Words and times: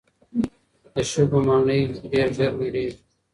د 0.93 0.95
شګو 1.11 1.39
ماڼۍ 1.47 1.81
ډېر 2.11 2.27
ژر 2.37 2.51
نړېږي. 2.61 2.97